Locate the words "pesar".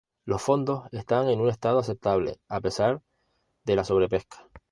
2.59-3.03